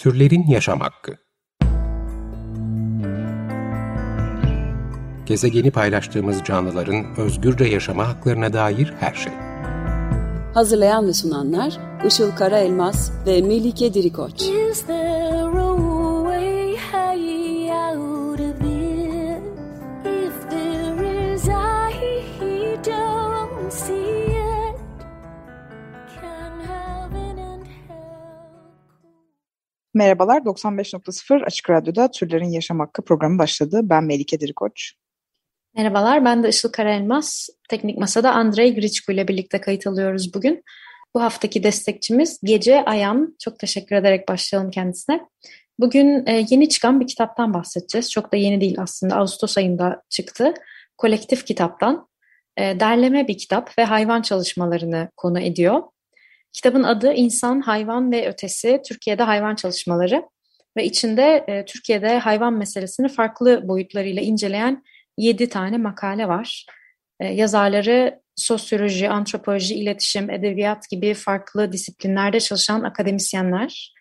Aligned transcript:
Türlerin 0.00 0.46
Yaşam 0.46 0.80
Hakkı 0.80 1.16
Gezegeni 5.26 5.70
paylaştığımız 5.70 6.44
canlıların 6.44 7.04
özgürce 7.16 7.64
yaşama 7.64 8.08
haklarına 8.08 8.52
dair 8.52 8.94
her 9.00 9.14
şey. 9.14 9.32
Hazırlayan 10.54 11.06
ve 11.06 11.12
sunanlar 11.12 11.78
Işıl 12.06 12.30
Karaelmaz 12.30 13.12
ve 13.26 13.42
Melike 13.42 13.94
Dirikoç. 13.94 14.42
Merhabalar, 29.94 30.40
95.0 30.40 31.44
Açık 31.44 31.70
Radyo'da 31.70 32.10
Türlerin 32.10 32.50
Yaşam 32.50 32.78
Hakkı 32.78 33.04
programı 33.04 33.38
başladı. 33.38 33.80
Ben 33.82 34.04
Melike 34.04 34.40
Dirikoç. 34.40 34.92
Merhabalar, 35.76 36.24
ben 36.24 36.42
de 36.42 36.48
Işıl 36.48 36.72
Karaelmaz. 36.72 37.48
Teknik 37.68 37.98
Masa'da 37.98 38.32
Andrei 38.32 38.74
Griçku 38.74 39.12
ile 39.12 39.28
birlikte 39.28 39.60
kayıt 39.60 39.86
alıyoruz 39.86 40.34
bugün. 40.34 40.64
Bu 41.14 41.22
haftaki 41.22 41.62
destekçimiz 41.62 42.40
Gece 42.42 42.84
Ayam. 42.84 43.28
Çok 43.38 43.58
teşekkür 43.58 43.96
ederek 43.96 44.28
başlayalım 44.28 44.70
kendisine. 44.70 45.20
Bugün 45.78 46.26
e, 46.26 46.46
yeni 46.50 46.68
çıkan 46.68 47.00
bir 47.00 47.06
kitaptan 47.06 47.54
bahsedeceğiz. 47.54 48.10
Çok 48.10 48.32
da 48.32 48.36
yeni 48.36 48.60
değil 48.60 48.76
aslında. 48.80 49.16
Ağustos 49.16 49.58
ayında 49.58 50.02
çıktı. 50.08 50.54
Kolektif 50.98 51.46
kitaptan. 51.46 52.08
E, 52.56 52.80
derleme 52.80 53.28
bir 53.28 53.38
kitap 53.38 53.78
ve 53.78 53.84
hayvan 53.84 54.22
çalışmalarını 54.22 55.08
konu 55.16 55.40
ediyor. 55.40 55.82
Kitabın 56.52 56.82
adı 56.82 57.12
İnsan, 57.12 57.60
Hayvan 57.60 58.12
ve 58.12 58.28
Ötesi, 58.28 58.80
Türkiye'de 58.88 59.22
Hayvan 59.22 59.54
Çalışmaları 59.54 60.22
ve 60.76 60.84
içinde 60.84 61.44
e, 61.48 61.64
Türkiye'de 61.64 62.18
hayvan 62.18 62.52
meselesini 62.52 63.08
farklı 63.08 63.68
boyutlarıyla 63.68 64.22
inceleyen 64.22 64.84
7 65.18 65.48
tane 65.48 65.78
makale 65.78 66.28
var. 66.28 66.66
E, 67.20 67.26
yazarları 67.26 68.20
sosyoloji, 68.36 69.08
antropoloji, 69.08 69.74
iletişim, 69.74 70.30
edebiyat 70.30 70.88
gibi 70.90 71.14
farklı 71.14 71.72
disiplinlerde 71.72 72.40
çalışan 72.40 72.82
akademisyenler. 72.82 73.94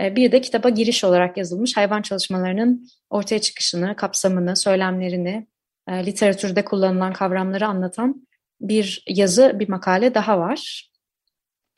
E, 0.00 0.16
bir 0.16 0.32
de 0.32 0.40
kitaba 0.40 0.68
giriş 0.68 1.04
olarak 1.04 1.36
yazılmış 1.36 1.76
hayvan 1.76 2.02
çalışmalarının 2.02 2.88
ortaya 3.10 3.40
çıkışını, 3.40 3.96
kapsamını, 3.96 4.56
söylemlerini, 4.56 5.46
e, 5.88 6.06
literatürde 6.06 6.64
kullanılan 6.64 7.12
kavramları 7.12 7.66
anlatan 7.66 8.26
bir 8.60 9.04
yazı, 9.08 9.56
bir 9.58 9.68
makale 9.68 10.14
daha 10.14 10.38
var 10.38 10.90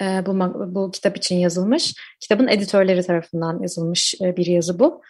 e, 0.02 0.26
bu, 0.26 0.34
bu 0.74 0.90
kitap 0.90 1.16
için 1.16 1.36
yazılmış. 1.36 1.94
Kitabın 2.20 2.48
editörleri 2.48 3.02
tarafından 3.02 3.62
yazılmış 3.62 4.14
e, 4.20 4.36
bir 4.36 4.46
yazı 4.46 4.78
bu. 4.78 5.02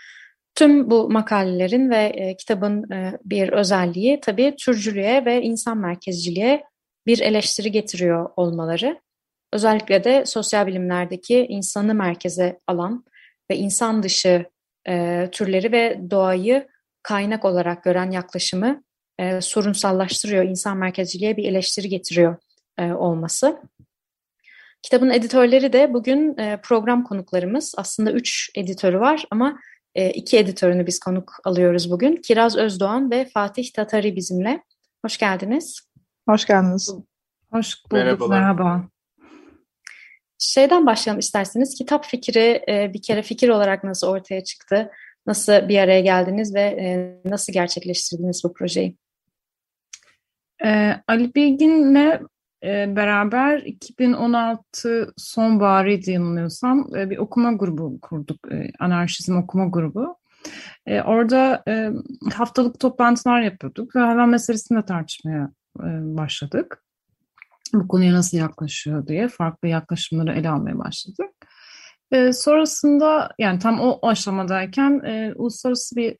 Tüm 0.54 0.90
bu 0.90 1.10
makalelerin 1.10 1.90
ve 1.90 2.04
e, 2.04 2.36
kitabın 2.36 2.90
e, 2.92 3.18
bir 3.24 3.48
özelliği 3.48 4.20
tabii 4.20 4.54
türcülüğe 4.58 5.24
ve 5.24 5.42
insan 5.42 5.78
merkezciliğe 5.78 6.64
bir 7.06 7.20
eleştiri 7.20 7.72
getiriyor 7.72 8.30
olmaları. 8.36 9.00
Özellikle 9.52 10.04
de 10.04 10.26
sosyal 10.26 10.66
bilimlerdeki 10.66 11.46
insanı 11.48 11.94
merkeze 11.94 12.60
alan 12.66 13.04
ve 13.50 13.56
insan 13.56 14.02
dışı 14.02 14.46
e, 14.88 15.28
türleri 15.32 15.72
ve 15.72 16.00
doğayı 16.10 16.68
kaynak 17.02 17.44
olarak 17.44 17.84
gören 17.84 18.10
yaklaşımı 18.10 18.82
e, 19.18 19.40
sorunsallaştırıyor, 19.40 20.44
insan 20.44 20.76
merkezciliğe 20.76 21.36
bir 21.36 21.44
eleştiri 21.44 21.88
getiriyor 21.88 22.36
e, 22.78 22.92
olması. 22.92 23.60
Kitabın 24.82 25.10
editörleri 25.10 25.72
de 25.72 25.94
bugün 25.94 26.38
e, 26.38 26.60
program 26.62 27.04
konuklarımız. 27.04 27.74
Aslında 27.76 28.12
üç 28.12 28.50
editörü 28.54 29.00
var 29.00 29.24
ama 29.30 29.58
e, 29.94 30.10
iki 30.10 30.38
editörünü 30.38 30.86
biz 30.86 31.00
konuk 31.00 31.32
alıyoruz 31.44 31.90
bugün. 31.90 32.16
Kiraz 32.16 32.56
Özdoğan 32.56 33.10
ve 33.10 33.28
Fatih 33.34 33.72
Tatari 33.72 34.16
bizimle. 34.16 34.62
Hoş 35.04 35.18
geldiniz. 35.18 35.80
Hoş 36.28 36.46
geldiniz. 36.46 36.94
Hoş 37.52 37.84
bulduk. 37.84 37.92
Merhabalar. 37.92 38.40
Merhaba. 38.40 38.88
Şeyden 40.38 40.86
başlayalım 40.86 41.18
isterseniz. 41.18 41.74
Kitap 41.74 42.04
fikri 42.04 42.64
e, 42.68 42.90
bir 42.94 43.02
kere 43.02 43.22
fikir 43.22 43.48
olarak 43.48 43.84
nasıl 43.84 44.06
ortaya 44.06 44.44
çıktı? 44.44 44.90
Nasıl 45.26 45.68
bir 45.68 45.78
araya 45.78 46.00
geldiniz 46.00 46.54
ve 46.54 47.20
nasıl 47.24 47.52
gerçekleştirdiniz 47.52 48.44
bu 48.44 48.52
projeyi? 48.52 48.96
Ee, 50.64 50.94
Ali 51.06 51.34
Bilgin'le 51.34 52.20
beraber 52.64 53.58
2016 53.58 55.12
sonbaharıydı 55.16 56.10
yanılmıyorsam 56.10 56.96
e, 56.96 57.10
bir 57.10 57.18
okuma 57.18 57.52
grubu 57.52 58.00
kurduk. 58.00 58.52
E, 58.52 58.70
anarşizm 58.78 59.36
okuma 59.36 59.66
grubu. 59.66 60.16
E, 60.86 61.02
orada 61.02 61.64
haftalık 62.34 62.80
toplantılar 62.80 63.40
yapıyorduk 63.40 63.96
ve 63.96 64.00
hayvan 64.00 64.28
meselesini 64.28 64.78
de 64.78 64.84
tartışmaya 64.84 65.50
başladık. 66.00 66.84
Bu 67.74 67.88
konuya 67.88 68.14
nasıl 68.14 68.38
yaklaşıyor 68.38 69.06
diye 69.06 69.28
farklı 69.28 69.68
yaklaşımları 69.68 70.32
ele 70.32 70.50
almaya 70.50 70.78
başladık. 70.78 71.30
Sonrasında 72.32 73.30
yani 73.38 73.58
tam 73.58 73.80
o 73.80 74.08
aşamadayken 74.08 75.02
uluslararası 75.36 75.96
bir 75.96 76.16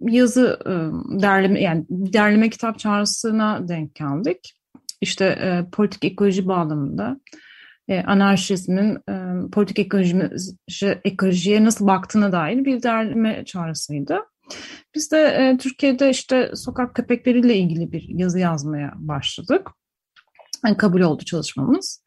yazı 0.00 0.60
derleme 1.22 1.60
yani 1.60 1.84
derleme 1.90 2.50
kitap 2.50 2.78
çağrısına 2.78 3.68
denk 3.68 3.94
geldik 3.94 4.59
işte 5.00 5.24
e, 5.24 5.70
politik 5.72 6.04
ekoloji 6.04 6.48
bağlamında 6.48 7.20
e, 7.88 8.02
anarşizmin 8.02 8.98
e, 9.08 9.50
politik 9.52 9.78
ekoloji, 9.78 10.30
ekolojiye 11.04 11.64
nasıl 11.64 11.86
baktığına 11.86 12.32
dair 12.32 12.64
bir 12.64 12.82
derleme 12.82 13.44
çağrısıydı. 13.44 14.18
Biz 14.94 15.12
de 15.12 15.18
e, 15.18 15.58
Türkiye'de 15.58 16.10
işte 16.10 16.50
sokak 16.54 16.94
köpekleriyle 16.94 17.56
ilgili 17.56 17.92
bir 17.92 18.08
yazı 18.08 18.38
yazmaya 18.38 18.92
başladık. 18.96 19.68
Yani 20.64 20.76
kabul 20.76 21.00
oldu 21.00 21.24
çalışmamız. 21.24 22.02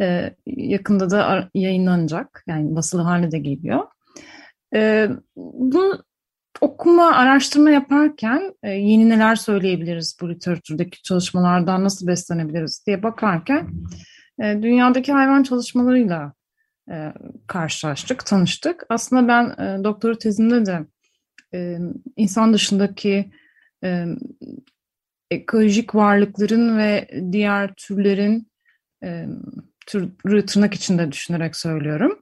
E, 0.00 0.36
yakında 0.46 1.10
da 1.10 1.50
yayınlanacak. 1.54 2.44
Yani 2.46 2.76
basılı 2.76 3.02
haline 3.02 3.30
de 3.30 3.38
geliyor. 3.38 3.86
E, 4.74 5.08
bu 5.36 6.02
okuma, 6.60 7.12
araştırma 7.12 7.70
yaparken 7.70 8.54
e, 8.62 8.70
yeni 8.70 9.08
neler 9.08 9.36
söyleyebiliriz 9.36 10.16
bu 10.20 10.30
literatürdeki 10.30 11.02
çalışmalardan 11.02 11.84
nasıl 11.84 12.06
beslenebiliriz 12.06 12.84
diye 12.86 13.02
bakarken 13.02 13.68
e, 14.42 14.62
dünyadaki 14.62 15.12
hayvan 15.12 15.42
çalışmalarıyla 15.42 16.32
e, 16.90 17.12
karşılaştık, 17.46 18.26
tanıştık. 18.26 18.84
Aslında 18.88 19.28
ben 19.28 19.64
e, 19.64 19.84
doktora 19.84 20.18
tezimde 20.18 20.66
de 20.66 20.86
e, 21.54 21.78
insan 22.16 22.54
dışındaki 22.54 23.30
e, 23.84 24.06
ekolojik 25.30 25.94
varlıkların 25.94 26.78
ve 26.78 27.08
diğer 27.32 27.74
türlerin 27.74 28.50
e, 29.04 29.26
türü 29.86 30.46
tırnak 30.46 30.74
içinde 30.74 31.12
düşünerek 31.12 31.56
söylüyorum. 31.56 32.18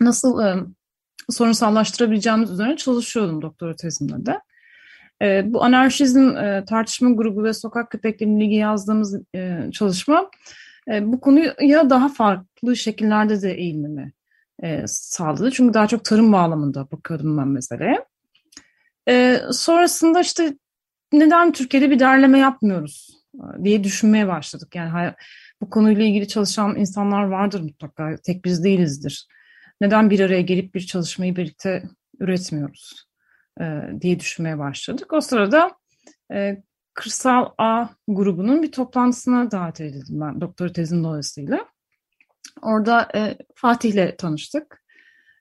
Nasıl 0.00 0.42
e, 0.42 0.56
sorunsallaştırabileceğimiz 1.30 2.50
üzerine 2.50 2.76
çalışıyordum 2.76 3.42
doktora 3.42 3.76
tezimde 3.76 4.26
de. 4.26 4.40
E, 5.22 5.52
bu 5.52 5.64
anarşizm 5.64 6.36
e, 6.36 6.64
tartışma 6.64 7.10
grubu 7.10 7.44
ve 7.44 7.52
sokak 7.52 7.90
köpekleriyle 7.90 8.44
ilgili 8.44 8.58
yazdığımız 8.58 9.20
e, 9.34 9.70
çalışma 9.72 10.30
e, 10.90 11.12
bu 11.12 11.20
konuya 11.20 11.90
daha 11.90 12.08
farklı 12.08 12.76
şekillerde 12.76 13.42
de 13.42 13.52
eğilmemi 13.52 14.12
e, 14.62 14.82
sağladı. 14.86 15.50
Çünkü 15.50 15.74
daha 15.74 15.86
çok 15.86 16.04
tarım 16.04 16.32
bağlamında 16.32 16.90
bakıyordum 16.90 17.38
ben 17.38 17.48
meseleye. 17.48 18.04
E, 19.08 19.40
sonrasında 19.52 20.20
işte 20.20 20.56
neden 21.12 21.52
Türkiye'de 21.52 21.90
bir 21.90 21.98
derleme 21.98 22.38
yapmıyoruz 22.38 23.22
e, 23.34 23.64
diye 23.64 23.84
düşünmeye 23.84 24.28
başladık. 24.28 24.74
Yani 24.74 25.14
bu 25.60 25.70
konuyla 25.70 26.04
ilgili 26.04 26.28
çalışan 26.28 26.76
insanlar 26.76 27.22
vardır 27.22 27.60
mutlaka, 27.60 28.16
tek 28.24 28.44
biz 28.44 28.64
değilizdir 28.64 29.26
neden 29.80 30.10
bir 30.10 30.20
araya 30.20 30.42
gelip 30.42 30.74
bir 30.74 30.80
çalışmayı 30.80 31.36
birlikte 31.36 31.82
üretmiyoruz 32.20 33.08
e, 33.60 33.64
diye 34.00 34.20
düşünmeye 34.20 34.58
başladık. 34.58 35.12
O 35.12 35.20
sırada 35.20 35.70
e, 36.32 36.62
Kırsal 36.94 37.46
A 37.58 37.86
grubunun 38.08 38.62
bir 38.62 38.72
toplantısına 38.72 39.50
davet 39.50 39.80
edildim 39.80 40.20
ben 40.20 40.40
doktora 40.40 40.72
tezim 40.72 41.04
dolayısıyla. 41.04 41.66
Orada 42.62 43.08
e, 43.14 43.38
Fatih'le 43.54 44.16
tanıştık. 44.18 44.82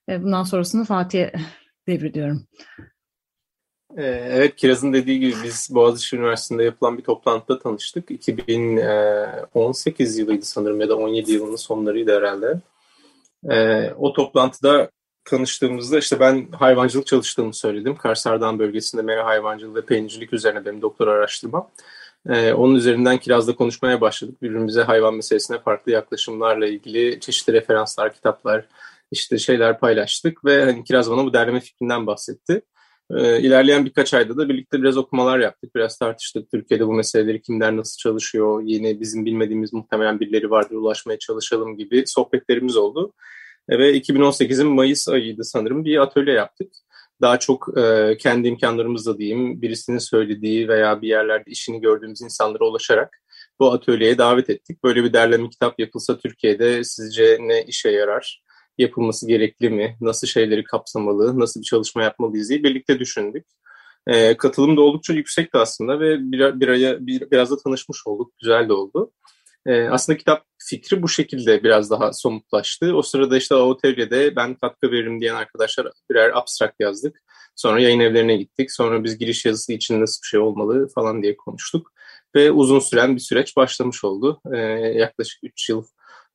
E, 0.10 0.24
bundan 0.24 0.44
sonrasını 0.44 0.86
Fatih'e 0.86 1.34
devrediyorum. 1.88 2.48
E, 3.98 4.04
evet 4.06 4.56
Kiraz'ın 4.56 4.94
dediği 4.94 5.20
gibi 5.20 5.34
biz 5.44 5.70
Boğaziçi 5.72 6.16
Üniversitesi'nde 6.16 6.64
yapılan 6.64 6.98
bir 6.98 7.04
toplantıda 7.04 7.60
tanıştık. 7.60 8.12
2018 8.12 10.18
yılıydı 10.18 10.46
sanırım 10.46 10.82
ya 10.82 10.90
da 10.90 10.98
17 10.98 11.32
yılının 11.32 11.56
sonlarıydı 11.56 12.18
herhalde. 12.18 12.62
E, 13.52 13.90
o 13.98 14.14
toplantıda 14.14 14.90
tanıştığımızda 15.26 16.00
işte 16.00 16.20
ben 16.20 16.48
hayvancılık 16.52 17.08
çalıştığımı 17.08 17.54
söyledim. 17.54 17.96
Kars 17.96 18.28
Ardahan 18.28 18.60
bölgesinde 18.60 19.02
mera 19.02 19.26
hayvancılığı 19.26 19.76
ve 19.76 19.86
peynircilik 19.86 20.34
üzerine 20.34 20.66
benim 20.66 20.82
doktor 20.82 21.08
araştırmam. 21.08 21.70
Ee, 22.30 22.54
onun 22.54 22.76
üzerinden 22.76 23.18
Kiraz'da 23.18 23.56
konuşmaya 23.56 24.02
başladık. 24.02 24.42
Birbirimize 24.42 24.82
hayvan 24.82 25.16
meselesine 25.16 25.60
farklı 25.60 25.92
yaklaşımlarla 25.92 26.68
ilgili 26.68 27.20
çeşitli 27.20 27.54
referanslar, 27.54 28.14
kitaplar, 28.14 28.66
işte 29.12 29.38
şeyler 29.38 29.80
paylaştık 29.80 30.46
ve 30.46 30.66
hani 30.66 30.84
Kiraz 30.84 31.12
bana 31.12 31.26
bu 31.26 31.34
derleme 31.34 31.60
fikrinden 31.60 32.08
bahsetti. 32.08 32.62
E, 33.16 33.42
ilerleyen 33.42 33.86
birkaç 33.86 34.14
ayda 34.14 34.38
da 34.38 34.50
birlikte 34.50 34.82
biraz 34.82 34.98
okumalar 34.98 35.40
yaptık, 35.40 35.76
biraz 35.76 35.98
tartıştık. 35.98 36.52
Türkiye'de 36.52 36.88
bu 36.88 36.94
meseleleri 36.94 37.42
kimler 37.42 37.78
nasıl 37.78 37.98
çalışıyor, 37.98 38.62
yeni 38.66 39.00
bizim 39.02 39.26
bilmediğimiz 39.26 39.74
muhtemelen 39.74 40.20
birileri 40.20 40.50
vardır 40.50 40.76
ulaşmaya 40.76 41.20
çalışalım 41.20 41.78
gibi 41.78 42.04
sohbetlerimiz 42.08 42.78
oldu. 42.78 43.14
E, 43.70 43.80
ve 43.80 43.98
2018'in 43.98 44.68
Mayıs 44.68 45.10
ayıydı 45.10 45.44
sanırım 45.44 45.86
bir 45.86 45.98
atölye 46.02 46.34
yaptık. 46.34 46.74
Daha 47.22 47.40
çok 47.40 47.78
e, 47.78 48.18
kendi 48.20 48.48
imkanlarımızla 48.48 49.18
diyeyim, 49.18 49.62
birisinin 49.62 49.98
söylediği 49.98 50.68
veya 50.68 51.02
bir 51.02 51.08
yerlerde 51.08 51.52
işini 51.52 51.82
gördüğümüz 51.82 52.22
insanlara 52.22 52.66
ulaşarak 52.66 53.18
bu 53.60 53.72
atölyeye 53.72 54.18
davet 54.18 54.50
ettik. 54.50 54.84
Böyle 54.84 55.04
bir 55.04 55.14
derleme 55.14 55.50
kitap 55.50 55.80
yapılsa 55.80 56.18
Türkiye'de 56.18 56.84
sizce 56.84 57.38
ne 57.42 57.64
işe 57.64 57.90
yarar? 57.90 58.47
Yapılması 58.78 59.28
gerekli 59.28 59.70
mi? 59.70 59.98
Nasıl 60.02 60.28
şeyleri 60.28 60.64
kapsamalı? 60.64 61.40
Nasıl 61.40 61.60
bir 61.60 61.66
çalışma 61.66 62.04
yapmalıyız 62.04 62.50
diye 62.50 62.64
birlikte 62.64 63.00
düşündük. 63.00 63.46
E, 64.08 64.38
katılım 64.38 64.78
da 64.78 64.82
oldukça 64.82 65.14
yüksekti 65.14 65.58
aslında 65.58 66.00
ve 66.00 66.20
bir, 66.20 66.60
bir 66.60 66.68
aya 66.68 67.08
bir, 67.08 67.32
biraz 67.32 67.52
da 67.52 67.58
tanışmış 67.58 68.08
olduk. 68.08 68.34
Güzel 68.42 68.70
de 68.70 68.74
oldu. 68.74 69.12
E, 69.66 69.90
aslında 69.90 70.18
kitap 70.18 70.46
fikri 70.58 71.02
bu 71.04 71.10
şekilde 71.10 71.64
biraz 71.64 71.92
daha 71.92 72.14
somutlaştı. 72.14 72.96
O 72.96 73.02
sırada 73.02 73.38
işte 73.38 73.56
atölyede 73.56 74.36
ben 74.36 74.56
katkı 74.56 74.92
veririm 74.92 75.22
diyen 75.22 75.36
arkadaşlar 75.36 75.88
birer 76.12 76.38
abstrakt 76.38 76.76
yazdık. 76.80 77.24
Sonra 77.56 77.80
yayın 77.80 78.00
evlerine 78.00 78.38
gittik. 78.38 78.72
Sonra 78.72 79.04
biz 79.04 79.18
giriş 79.18 79.46
yazısı 79.46 79.74
için 79.74 80.02
nasıl 80.02 80.22
bir 80.24 80.28
şey 80.28 80.40
olmalı 80.40 80.88
falan 80.96 81.24
diye 81.24 81.38
konuştuk. 81.38 81.92
Ve 82.36 82.52
uzun 82.52 82.80
süren 82.80 83.16
bir 83.16 83.22
süreç 83.22 83.58
başlamış 83.58 84.04
oldu. 84.04 84.42
E, 84.54 84.58
yaklaşık 84.98 85.44
3 85.44 85.70
yıl 85.70 85.84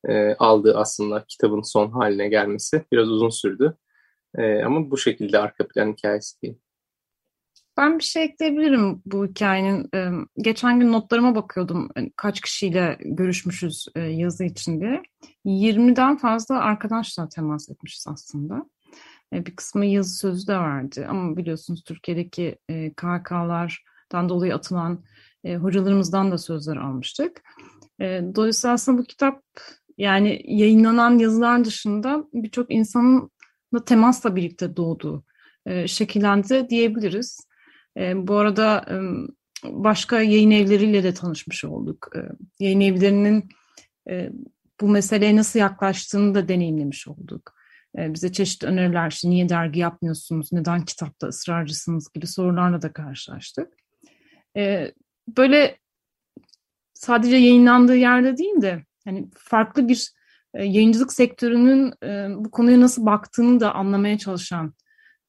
e, 0.09 0.35
aldı 0.35 0.77
aslında 0.77 1.25
kitabın 1.27 1.61
son 1.61 1.91
haline 1.91 2.29
gelmesi. 2.29 2.85
Biraz 2.91 3.09
uzun 3.09 3.29
sürdü. 3.29 3.77
E, 4.37 4.63
ama 4.63 4.91
bu 4.91 4.97
şekilde 4.97 5.39
arka 5.39 5.67
plan 5.67 5.91
hikayesi 5.91 6.41
değil. 6.41 6.57
Ben 7.77 7.99
bir 7.99 8.03
şey 8.03 8.23
ekleyebilirim 8.23 9.01
bu 9.05 9.25
hikayenin. 9.25 9.89
Geçen 10.37 10.79
gün 10.79 10.91
notlarıma 10.91 11.35
bakıyordum 11.35 11.89
hani 11.95 12.11
kaç 12.15 12.41
kişiyle 12.41 12.97
görüşmüşüz 13.01 13.87
yazı 13.95 14.43
için 14.43 14.81
diye. 14.81 15.03
20'den 15.45 16.17
fazla 16.17 16.59
arkadaşla 16.59 17.29
temas 17.29 17.69
etmişiz 17.69 18.05
aslında. 18.07 18.65
Bir 19.33 19.55
kısmı 19.55 19.85
yazı 19.85 20.17
sözü 20.17 20.47
de 20.47 20.59
verdi 20.59 21.05
ama 21.09 21.37
biliyorsunuz 21.37 21.83
Türkiye'deki 21.83 22.57
KK'lardan 22.95 24.29
dolayı 24.29 24.55
atılan 24.55 25.03
hocalarımızdan 25.45 26.31
da 26.31 26.37
sözler 26.37 26.75
almıştık. 26.75 27.41
Dolayısıyla 28.35 28.73
aslında 28.73 29.01
bu 29.01 29.03
kitap 29.03 29.43
yani 29.97 30.41
yayınlanan 30.45 31.17
yazılar 31.17 31.65
dışında 31.65 32.23
birçok 32.33 32.73
insanın 32.73 33.31
da 33.73 33.85
temasla 33.85 34.35
birlikte 34.35 34.75
doğduğu 34.75 35.23
şekillendi 35.85 36.69
diyebiliriz. 36.69 37.47
E, 37.97 38.27
bu 38.27 38.35
arada 38.35 38.85
e, 38.89 38.95
başka 39.63 40.21
yayın 40.21 40.51
evleriyle 40.51 41.03
de 41.03 41.13
tanışmış 41.13 41.65
olduk. 41.65 42.09
E, 42.15 42.19
yayın 42.59 42.79
evlerinin 42.79 43.49
e, 44.09 44.29
bu 44.81 44.87
meseleye 44.87 45.35
nasıl 45.35 45.59
yaklaştığını 45.59 46.35
da 46.35 46.47
deneyimlemiş 46.47 47.07
olduk. 47.07 47.55
E, 47.97 48.13
bize 48.13 48.31
çeşitli 48.31 48.67
öneriler, 48.67 49.11
işte 49.11 49.29
niye 49.29 49.49
dergi 49.49 49.79
yapmıyorsunuz, 49.79 50.53
neden 50.53 50.85
kitapta 50.85 51.27
ısrarcısınız 51.27 52.13
gibi 52.13 52.27
sorularla 52.27 52.81
da 52.81 52.93
karşılaştık. 52.93 53.73
E, 54.57 54.91
böyle 55.37 55.77
sadece 56.93 57.35
yayınlandığı 57.35 57.95
yerde 57.95 58.37
değil 58.37 58.61
de 58.61 58.85
hani 59.05 59.29
farklı 59.37 59.87
bir 59.87 60.11
e, 60.53 60.63
yayıncılık 60.63 61.13
sektörünün 61.13 61.93
e, 62.03 62.27
bu 62.45 62.51
konuya 62.51 62.81
nasıl 62.81 63.05
baktığını 63.05 63.59
da 63.59 63.75
anlamaya 63.75 64.17
çalışan 64.17 64.73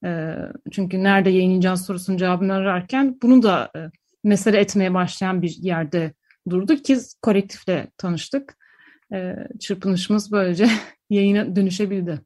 ee, 0.04 0.34
çünkü 0.72 1.02
nerede 1.02 1.30
yayınlayacağız 1.30 1.86
sorusunun 1.86 2.18
cevabını 2.18 2.54
ararken 2.54 3.18
bunu 3.22 3.42
da 3.42 3.70
e, 3.76 3.78
mesele 4.24 4.58
etmeye 4.58 4.94
başlayan 4.94 5.42
bir 5.42 5.56
yerde 5.60 6.12
durduk 6.50 6.84
ki 6.84 6.98
kolektifle 7.22 7.86
tanıştık. 7.98 8.56
Çırpınışımız 9.60 10.32
böylece 10.32 10.68
yayına 11.10 11.56
dönüşebildi. 11.56 12.20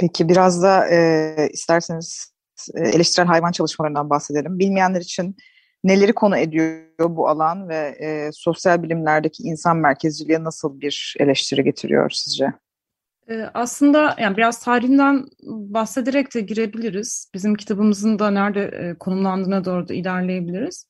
Peki 0.00 0.28
biraz 0.28 0.62
da 0.62 0.88
e, 0.88 1.48
isterseniz 1.52 2.34
e, 2.74 2.88
eleştirel 2.88 3.26
hayvan 3.26 3.52
çalışmalarından 3.52 4.10
bahsedelim. 4.10 4.58
Bilmeyenler 4.58 5.00
için 5.00 5.36
neleri 5.84 6.12
konu 6.12 6.36
ediyor 6.36 6.84
bu 6.98 7.28
alan 7.28 7.68
ve 7.68 7.96
e, 8.00 8.30
sosyal 8.32 8.82
bilimlerdeki 8.82 9.42
insan 9.42 9.76
merkezciliğe 9.76 10.44
nasıl 10.44 10.80
bir 10.80 11.16
eleştiri 11.18 11.64
getiriyor 11.64 12.10
sizce? 12.10 12.52
Ee, 13.30 13.50
aslında 13.54 14.16
yani 14.18 14.36
biraz 14.36 14.64
tarihinden 14.64 15.26
bahsederek 15.46 16.34
de 16.34 16.40
girebiliriz. 16.40 17.30
Bizim 17.34 17.54
kitabımızın 17.54 18.18
da 18.18 18.30
nerede 18.30 18.64
e, 18.64 18.98
konumlandığına 18.98 19.64
doğru 19.64 19.88
da 19.88 19.94
ilerleyebiliriz. 19.94 20.88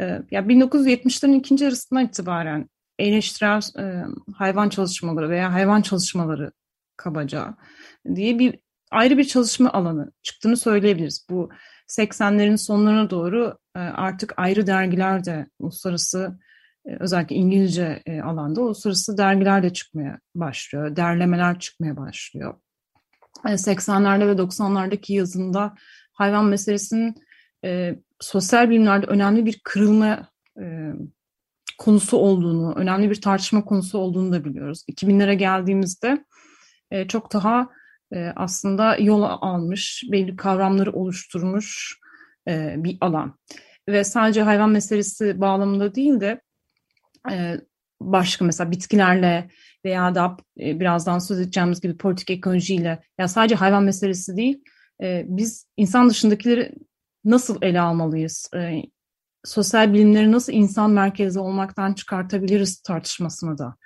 E, 0.00 0.02
ya 0.30 0.40
1970'lerin 0.40 1.38
ikinci 1.38 1.64
yarısından 1.64 2.04
itibaren 2.04 2.68
eleştirel 2.98 3.62
e, 3.78 4.04
hayvan 4.34 4.68
çalışmaları 4.68 5.30
veya 5.30 5.52
hayvan 5.52 5.82
çalışmaları 5.82 6.52
kabaca 6.96 7.54
diye 8.14 8.38
bir 8.38 8.58
ayrı 8.90 9.18
bir 9.18 9.24
çalışma 9.24 9.72
alanı 9.72 10.12
çıktığını 10.22 10.56
söyleyebiliriz. 10.56 11.26
Bu 11.30 11.50
80'lerin 11.88 12.58
sonlarına 12.58 13.10
doğru 13.10 13.58
e, 13.76 13.78
artık 13.78 14.34
ayrı 14.36 14.66
dergiler 14.66 15.24
de 15.24 15.46
uluslararası 15.58 16.38
e, 16.86 16.96
özellikle 17.00 17.36
İngilizce 17.36 18.02
e, 18.06 18.20
alanda 18.20 18.60
uluslararası 18.60 19.18
dergiler 19.18 19.62
de 19.62 19.72
çıkmaya 19.72 20.18
başlıyor. 20.34 20.96
Derlemeler 20.96 21.58
çıkmaya 21.58 21.96
başlıyor. 21.96 22.54
80'lerde 23.44 24.24
e, 24.24 24.28
ve 24.28 24.32
90'lardaki 24.32 25.12
yazında 25.12 25.74
hayvan 26.12 26.44
meselesinin 26.44 27.14
sosyal 28.20 28.70
bilimlerde 28.70 29.06
önemli 29.06 29.46
bir 29.46 29.60
kırılma 29.64 30.28
konusu 31.78 32.16
olduğunu, 32.16 32.74
önemli 32.74 33.10
bir 33.10 33.20
tartışma 33.20 33.64
konusu 33.64 33.98
olduğunu 33.98 34.32
da 34.32 34.44
biliyoruz. 34.44 34.84
2000'lere 34.90 35.34
geldiğimizde 35.34 36.24
çok 37.08 37.32
daha 37.32 37.70
aslında 38.36 38.96
yol 38.96 39.22
almış, 39.22 40.04
belli 40.12 40.36
kavramları 40.36 40.92
oluşturmuş 40.92 41.98
e, 42.48 42.74
bir 42.76 42.98
alan. 43.00 43.38
Ve 43.88 44.04
sadece 44.04 44.42
hayvan 44.42 44.70
meselesi 44.70 45.40
bağlamında 45.40 45.94
değil 45.94 46.20
de 46.20 46.40
e, 47.30 47.60
başka 48.00 48.44
mesela 48.44 48.70
bitkilerle 48.70 49.50
veya 49.84 50.14
da 50.14 50.36
e, 50.60 50.80
birazdan 50.80 51.18
söz 51.18 51.40
edeceğimiz 51.40 51.80
gibi 51.80 51.96
politik 51.96 52.30
ekolojiyle 52.30 53.02
ya 53.18 53.28
sadece 53.28 53.54
hayvan 53.54 53.82
meselesi 53.82 54.36
değil 54.36 54.64
biz 55.24 55.66
insan 55.76 56.10
dışındakileri 56.10 56.72
nasıl 57.24 57.62
ele 57.62 57.80
almalıyız? 57.80 58.50
sosyal 59.44 59.92
bilimleri 59.92 60.32
nasıl 60.32 60.52
insan 60.52 60.90
merkezli 60.90 61.40
olmaktan 61.40 61.92
çıkartabiliriz 61.92 62.80
tartışmasını 62.80 63.58
da 63.58 63.76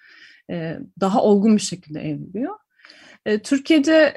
daha 1.01 1.23
olgun 1.23 1.57
bir 1.57 1.63
şekilde 1.63 2.01
evriliyor. 2.01 2.55
Türkiye'de 3.45 4.17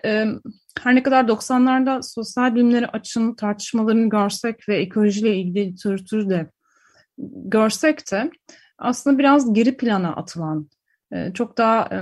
her 0.81 0.95
ne 0.95 1.03
kadar 1.03 1.23
90'larda 1.23 2.01
sosyal 2.03 2.55
bilimleri 2.55 2.87
açın 2.87 3.35
tartışmalarını 3.35 4.09
görsek 4.09 4.69
ve 4.69 4.77
ekolojiyle 4.77 5.35
ilgili 5.35 5.67
literatürü 5.67 6.29
de 6.29 6.51
görsek 7.45 8.11
de 8.11 8.31
aslında 8.77 9.19
biraz 9.19 9.53
geri 9.53 9.77
plana 9.77 10.15
atılan, 10.15 10.69
e, 11.13 11.33
çok 11.33 11.57
daha 11.57 11.89
e, 11.91 11.99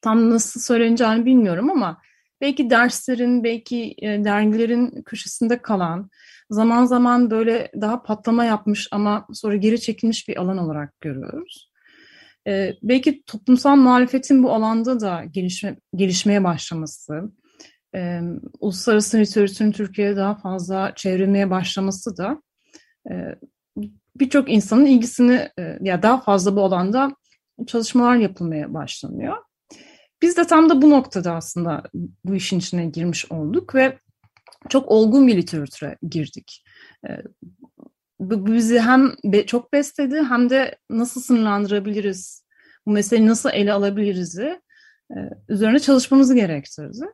tam 0.00 0.30
nasıl 0.30 0.60
söyleneceğini 0.60 1.26
bilmiyorum 1.26 1.70
ama 1.70 2.02
belki 2.40 2.70
derslerin, 2.70 3.44
belki 3.44 3.94
e, 3.98 4.24
dergilerin 4.24 5.02
köşesinde 5.02 5.62
kalan, 5.62 6.10
zaman 6.50 6.84
zaman 6.84 7.30
böyle 7.30 7.70
daha 7.80 8.02
patlama 8.02 8.44
yapmış 8.44 8.88
ama 8.90 9.26
sonra 9.32 9.56
geri 9.56 9.80
çekilmiş 9.80 10.28
bir 10.28 10.36
alan 10.36 10.58
olarak 10.58 11.00
görüyoruz. 11.00 11.67
Belki 12.82 13.22
toplumsal 13.22 13.76
muhalefetin 13.76 14.42
bu 14.42 14.52
alanda 14.52 15.00
da 15.00 15.24
gelişme, 15.30 15.76
gelişmeye 15.94 16.44
başlaması, 16.44 17.32
e, 17.94 18.20
uluslararası 18.60 19.18
literatürün 19.18 19.72
Türkiye'de 19.72 20.16
daha 20.16 20.34
fazla 20.34 20.92
çevrilmeye 20.96 21.50
başlaması 21.50 22.16
da 22.16 22.42
birçok 24.16 24.50
insanın 24.50 24.86
ilgisini 24.86 25.48
e, 25.58 25.78
ya 25.80 26.02
daha 26.02 26.20
fazla 26.20 26.56
bu 26.56 26.64
alanda 26.64 27.16
çalışmalar 27.66 28.16
yapılmaya 28.16 28.74
başlanıyor. 28.74 29.36
Biz 30.22 30.36
de 30.36 30.46
tam 30.46 30.70
da 30.70 30.82
bu 30.82 30.90
noktada 30.90 31.34
aslında 31.34 31.82
bu 32.24 32.34
işin 32.34 32.58
içine 32.58 32.86
girmiş 32.86 33.32
olduk 33.32 33.74
ve 33.74 33.98
çok 34.68 34.88
olgun 34.88 35.26
bir 35.26 35.36
literatüre 35.36 35.96
girdik. 36.10 36.64
E, 38.20 38.30
bu 38.30 38.46
bizi 38.46 38.80
hem 38.80 39.12
çok 39.46 39.72
besledi 39.72 40.22
hem 40.22 40.50
de 40.50 40.78
nasıl 40.90 41.20
sınırlandırabiliriz, 41.20 42.44
bu 42.86 42.90
meseleyi 42.90 43.28
nasıl 43.28 43.50
ele 43.52 43.72
alabiliriz 43.72 44.38
e, 44.38 44.60
üzerine 45.48 45.78
çalışmamızı 45.78 46.34
gerektirdi. 46.34 47.06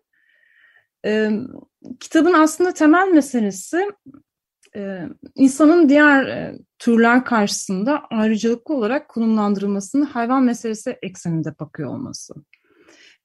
Kitabın 2.01 2.33
aslında 2.33 2.75
temel 2.75 3.09
meselesi 3.09 3.87
e, 4.77 5.09
insanın 5.35 5.89
diğer 5.89 6.27
e, 6.27 6.59
türler 6.79 7.25
karşısında 7.25 8.03
ayrıcalıklı 8.11 8.75
olarak 8.75 9.09
konumlandırılmasını 9.09 10.05
hayvan 10.05 10.43
meselesi 10.43 10.99
ekseninde 11.03 11.59
bakıyor 11.59 11.91
olması. 11.91 12.35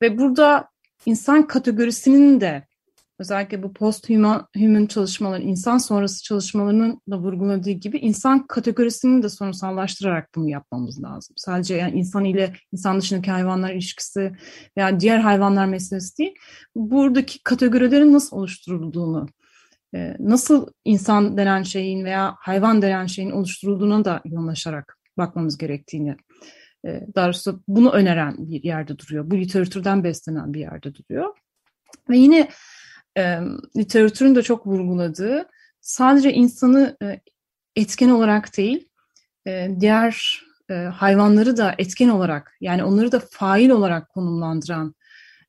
Ve 0.01 0.17
burada 0.17 0.69
insan 1.05 1.47
kategorisinin 1.47 2.41
de 2.41 2.67
özellikle 3.19 3.63
bu 3.63 3.73
post-human 3.73 4.47
human 4.57 4.85
çalışmaların, 4.85 5.47
insan 5.47 5.77
sonrası 5.77 6.23
çalışmalarının 6.23 7.01
da 7.11 7.17
vurguladığı 7.17 7.71
gibi 7.71 7.97
insan 7.97 8.47
kategorisini 8.47 9.23
de 9.23 9.29
sorunsallaştırarak 9.29 10.29
bunu 10.35 10.49
yapmamız 10.49 11.03
lazım. 11.03 11.35
Sadece 11.37 11.75
yani 11.75 11.99
insan 11.99 12.25
ile 12.25 12.53
insan 12.73 12.99
dışındaki 12.99 13.31
hayvanlar 13.31 13.73
ilişkisi 13.73 14.31
veya 14.77 14.99
diğer 14.99 15.19
hayvanlar 15.19 15.65
meselesi 15.65 16.17
değil. 16.17 16.35
Buradaki 16.75 17.43
kategorilerin 17.43 18.13
nasıl 18.13 18.37
oluşturulduğunu, 18.37 19.27
e, 19.95 20.15
nasıl 20.19 20.67
insan 20.85 21.37
denen 21.37 21.63
şeyin 21.63 22.05
veya 22.05 22.35
hayvan 22.39 22.81
denen 22.81 23.05
şeyin 23.05 23.31
oluşturulduğuna 23.31 24.05
da 24.05 24.21
yoğunlaşarak 24.25 24.97
bakmamız 25.17 25.57
gerektiğini 25.57 26.15
e, 26.85 27.01
daha 27.15 27.25
doğrusu 27.25 27.63
bunu 27.67 27.91
öneren 27.91 28.35
bir 28.37 28.63
yerde 28.63 28.97
duruyor. 28.97 29.31
Bu 29.31 29.37
literatürden 29.37 30.03
beslenen 30.03 30.53
bir 30.53 30.59
yerde 30.59 30.93
duruyor. 30.95 31.33
Ve 32.09 32.17
yine 32.17 32.49
e, 33.19 33.39
literatürün 33.77 34.35
de 34.35 34.41
çok 34.43 34.67
vurguladığı 34.67 35.49
sadece 35.81 36.33
insanı 36.33 36.97
e, 37.03 37.21
etken 37.75 38.09
olarak 38.09 38.57
değil, 38.57 38.89
e, 39.47 39.69
diğer 39.79 40.41
e, 40.69 40.73
hayvanları 40.73 41.57
da 41.57 41.75
etken 41.77 42.09
olarak 42.09 42.57
yani 42.61 42.83
onları 42.83 43.11
da 43.11 43.21
fail 43.31 43.69
olarak 43.69 44.09
konumlandıran 44.09 44.95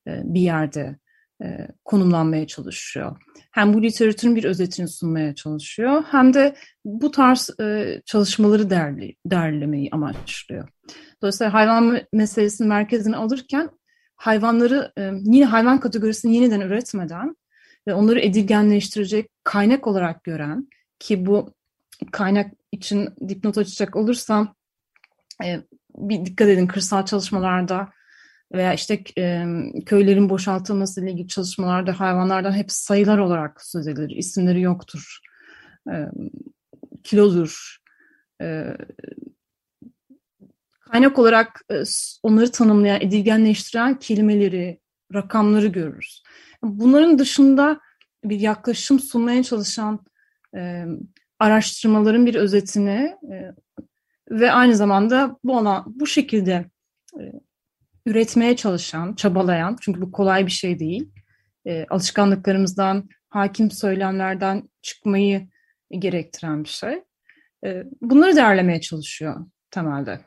e, 0.06 0.20
bir 0.24 0.40
yerde 0.40 0.96
e, 1.42 1.68
konumlanmaya 1.84 2.46
çalışıyor. 2.46 3.16
Hem 3.50 3.74
bu 3.74 3.82
literatürün 3.82 4.36
bir 4.36 4.44
özetini 4.44 4.88
sunmaya 4.88 5.34
çalışıyor 5.34 6.04
hem 6.10 6.34
de 6.34 6.54
bu 6.84 7.10
tarz 7.10 7.50
e, 7.60 8.00
çalışmaları 8.06 8.70
derli, 8.70 9.16
derlemeyi 9.26 9.88
amaçlıyor. 9.92 10.68
Dolayısıyla 11.22 11.54
hayvan 11.54 12.00
meselesinin 12.12 12.68
merkezine 12.68 13.16
alırken 13.16 13.70
hayvanları 14.16 14.92
e, 14.98 15.10
yine 15.24 15.44
hayvan 15.44 15.80
kategorisini 15.80 16.34
yeniden 16.34 16.60
üretmeden 16.60 17.36
ve 17.86 17.94
onları 17.94 18.20
edilgenleştirecek 18.20 19.30
kaynak 19.44 19.86
olarak 19.86 20.24
gören 20.24 20.68
ki 20.98 21.26
bu 21.26 21.54
kaynak 22.12 22.52
için 22.72 23.08
dipnot 23.28 23.58
açacak 23.58 23.96
olursam 23.96 24.54
e, 25.44 25.60
bir 25.96 26.24
dikkat 26.26 26.48
edin 26.48 26.66
kırsal 26.66 27.06
çalışmalarda 27.06 27.88
veya 28.52 28.74
işte 28.74 29.02
e, 29.18 29.46
köylerin 29.86 30.30
boşaltılması 30.30 31.02
ile 31.02 31.12
ilgili 31.12 31.28
çalışmalarda 31.28 32.00
hayvanlardan 32.00 32.52
hep 32.52 32.72
sayılar 32.72 33.18
olarak 33.18 33.62
söz 33.62 33.86
edilir. 33.86 34.16
İsimleri 34.16 34.60
yoktur. 34.60 35.18
E, 35.92 36.06
kilodur. 37.04 37.76
Kaynak 40.80 41.18
olarak 41.18 41.64
onları 42.22 42.52
tanımlayan, 42.52 43.00
edilgenleştiren 43.00 43.98
kelimeleri, 43.98 44.80
rakamları 45.14 45.66
görürüz. 45.66 46.22
Bunların 46.62 47.18
dışında 47.18 47.80
bir 48.24 48.40
yaklaşım 48.40 49.00
sunmaya 49.00 49.42
çalışan 49.42 50.04
e, 50.56 50.84
araştırmaların 51.38 52.26
bir 52.26 52.34
özetini 52.34 53.16
e, 53.32 53.54
ve 54.30 54.52
aynı 54.52 54.76
zamanda 54.76 55.36
bu 55.44 55.58
alan 55.58 55.84
bu 55.86 56.06
şekilde 56.06 56.70
e, 57.20 57.22
üretmeye 58.06 58.56
çalışan, 58.56 59.14
çabalayan, 59.14 59.76
çünkü 59.80 60.00
bu 60.00 60.12
kolay 60.12 60.46
bir 60.46 60.50
şey 60.50 60.78
değil, 60.78 61.12
e, 61.66 61.86
alışkanlıklarımızdan, 61.90 63.08
hakim 63.28 63.70
söylemlerden 63.70 64.68
çıkmayı 64.82 65.48
gerektiren 65.90 66.64
bir 66.64 66.68
şey. 66.68 67.02
E, 67.64 67.84
bunları 68.00 68.36
derlemeye 68.36 68.80
çalışıyor 68.80 69.46
temelde. 69.70 70.20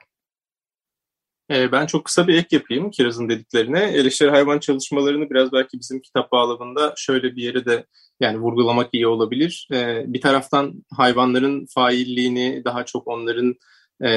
E, 1.51 1.71
ben 1.71 1.85
çok 1.85 2.05
kısa 2.05 2.27
bir 2.27 2.37
ek 2.37 2.55
yapayım 2.55 2.91
Kiraz'ın 2.91 3.29
dediklerine. 3.29 3.79
Eleştiri 3.83 4.29
hayvan 4.29 4.59
çalışmalarını 4.59 5.29
biraz 5.29 5.51
belki 5.51 5.79
bizim 5.79 6.01
kitap 6.01 6.31
bağlamında 6.31 6.93
şöyle 6.97 7.35
bir 7.35 7.43
yere 7.43 7.65
de 7.65 7.85
yani 8.19 8.37
vurgulamak 8.37 8.89
iyi 8.93 9.07
olabilir. 9.07 9.67
E, 9.73 10.03
bir 10.13 10.21
taraftan 10.21 10.83
hayvanların 10.97 11.65
failliğini 11.65 12.61
daha 12.65 12.85
çok 12.85 13.07
onların 13.07 13.55
e, 14.01 14.09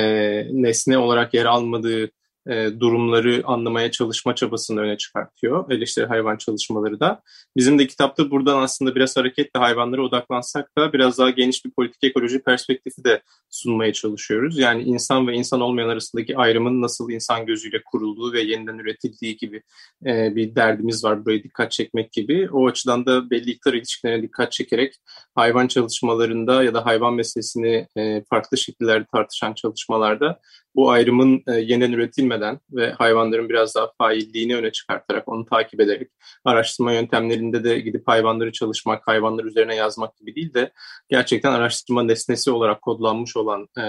nesne 0.62 0.98
olarak 0.98 1.34
yer 1.34 1.44
almadığı 1.44 2.10
e, 2.50 2.80
durumları 2.80 3.42
anlamaya 3.44 3.90
çalışma 3.90 4.34
çabasını 4.34 4.80
öne 4.80 4.96
çıkartıyor. 4.96 5.70
Eleştiri 5.70 6.06
hayvan 6.06 6.36
çalışmaları 6.36 7.00
da. 7.00 7.22
Bizim 7.56 7.78
de 7.78 7.86
kitapta 7.86 8.30
buradan 8.30 8.62
aslında 8.62 8.94
biraz 8.94 9.16
hareketle 9.16 9.60
hayvanlara 9.60 10.02
odaklansak 10.02 10.78
da 10.78 10.92
biraz 10.92 11.18
daha 11.18 11.30
geniş 11.30 11.64
bir 11.64 11.70
politik 11.70 12.04
ekoloji 12.04 12.42
perspektifi 12.42 13.04
de 13.04 13.22
sunmaya 13.50 13.92
çalışıyoruz. 13.92 14.58
Yani 14.58 14.82
insan 14.82 15.28
ve 15.28 15.34
insan 15.34 15.60
olmayan 15.60 15.88
arasındaki 15.88 16.36
ayrımın 16.36 16.82
nasıl 16.82 17.10
insan 17.10 17.46
gözüyle 17.46 17.82
kurulduğu 17.84 18.32
ve 18.32 18.40
yeniden 18.40 18.78
üretildiği 18.78 19.36
gibi 19.36 19.62
e, 20.06 20.36
bir 20.36 20.54
derdimiz 20.54 21.04
var. 21.04 21.24
Buraya 21.24 21.42
dikkat 21.42 21.72
çekmek 21.72 22.12
gibi. 22.12 22.48
O 22.52 22.66
açıdan 22.66 23.06
da 23.06 23.30
belli 23.30 23.50
iktidar 23.50 23.74
ilişkilerine 23.74 24.22
dikkat 24.22 24.52
çekerek 24.52 24.94
hayvan 25.34 25.66
çalışmalarında 25.66 26.64
ya 26.64 26.74
da 26.74 26.86
hayvan 26.86 27.14
meselesini 27.14 27.86
e, 27.96 28.24
farklı 28.30 28.58
şekillerde 28.58 29.06
tartışan 29.12 29.54
çalışmalarda 29.54 30.40
bu 30.76 30.90
ayrımın 30.90 31.42
e, 31.46 31.52
yeniden 31.52 31.92
üretilmeden 31.92 32.60
ve 32.72 32.92
hayvanların 32.92 33.48
biraz 33.48 33.74
daha 33.74 33.92
failliğini 33.98 34.56
öne 34.56 34.72
çıkartarak, 34.72 35.28
onu 35.28 35.44
takip 35.44 35.80
ederek, 35.80 36.10
araştırma 36.44 36.92
yöntemlerinde 36.92 37.64
de 37.64 37.80
gidip 37.80 38.08
hayvanları 38.08 38.52
çalışmak, 38.52 39.06
hayvanlar 39.06 39.44
üzerine 39.44 39.74
yazmak 39.74 40.16
gibi 40.16 40.34
değil 40.34 40.54
de 40.54 40.72
gerçekten 41.08 41.52
araştırma 41.52 42.02
nesnesi 42.02 42.50
olarak 42.50 42.82
kodlanmış 42.82 43.36
olan 43.36 43.68
e, 43.78 43.82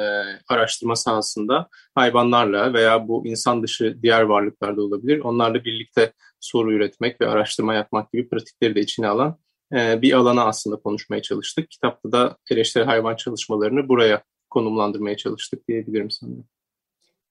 araştırma 0.48 0.96
sahasında 0.96 1.68
hayvanlarla 1.96 2.74
veya 2.74 3.08
bu 3.08 3.28
insan 3.28 3.64
dışı 3.64 3.98
diğer 4.02 4.22
varlıklarda 4.22 4.82
olabilir, 4.82 5.20
onlarla 5.20 5.66
birlikte 5.66 6.14
soru 6.40 6.74
üretmek 6.74 7.22
ve 7.22 7.28
araştırma 7.28 7.74
yapmak 7.74 8.12
gibi 8.12 8.30
pratikleri 8.30 8.76
de 8.76 8.80
içine 8.80 9.08
alan 9.08 9.38
e, 9.74 10.02
bir 10.02 10.14
alana 10.14 10.46
aslında 10.46 10.76
konuşmaya 10.76 11.22
çalıştık. 11.22 11.72
Kitapta 11.72 12.12
da 12.12 12.38
eleştiri 12.52 12.84
hayvan 12.84 13.16
çalışmalarını 13.16 13.90
buraya 13.90 14.24
konumlandırmaya 14.50 15.18
çalıştık 15.18 15.68
diyebilirim 15.68 16.12
sanırım. 16.12 16.48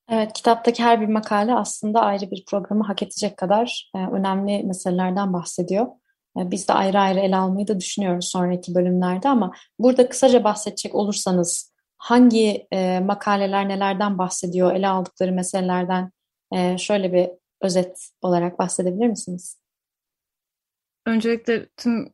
Evet, 0.08 0.32
kitaptaki 0.32 0.82
her 0.82 1.00
bir 1.00 1.06
makale 1.06 1.54
aslında 1.54 2.00
ayrı 2.00 2.30
bir 2.30 2.44
programı 2.44 2.84
hak 2.84 3.02
edecek 3.02 3.36
kadar 3.36 3.90
e, 3.94 3.98
önemli 3.98 4.64
meselelerden 4.64 5.32
bahsediyor. 5.32 5.86
E, 6.38 6.50
biz 6.50 6.68
de 6.68 6.72
ayrı 6.72 6.98
ayrı 6.98 7.20
ele 7.20 7.36
almayı 7.36 7.68
da 7.68 7.80
düşünüyoruz 7.80 8.28
sonraki 8.28 8.74
bölümlerde 8.74 9.28
ama 9.28 9.52
burada 9.78 10.08
kısaca 10.08 10.44
bahsedecek 10.44 10.94
olursanız 10.94 11.74
hangi 11.98 12.66
e, 12.72 13.00
makaleler 13.00 13.68
nelerden 13.68 14.18
bahsediyor, 14.18 14.74
ele 14.74 14.88
aldıkları 14.88 15.32
meselelerden 15.32 16.10
şöyle 16.78 17.12
bir 17.12 17.30
özet 17.60 18.10
olarak 18.22 18.58
bahsedebilir 18.58 19.06
misiniz? 19.06 19.60
Öncelikle 21.06 21.68
tüm 21.76 22.12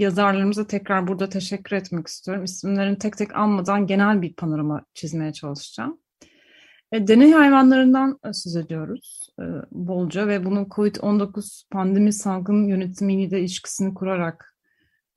yazarlarımıza 0.00 0.66
tekrar 0.66 1.08
burada 1.08 1.28
teşekkür 1.28 1.76
etmek 1.76 2.06
istiyorum. 2.06 2.44
İsimlerini 2.44 2.98
tek 2.98 3.16
tek 3.16 3.36
almadan 3.36 3.86
genel 3.86 4.22
bir 4.22 4.34
panorama 4.34 4.84
çizmeye 4.94 5.32
çalışacağım. 5.32 5.98
E, 6.92 7.06
deney 7.08 7.32
hayvanlarından 7.32 8.18
söz 8.32 8.56
ediyoruz 8.56 9.30
e, 9.40 9.44
bolca 9.72 10.28
ve 10.28 10.44
bunun 10.44 10.64
COVID-19 10.64 11.68
pandemi 11.70 12.12
salgın 12.12 12.64
yönetimiyle 12.68 13.30
de 13.30 13.40
ilişkisini 13.40 13.94
kurarak 13.94 14.54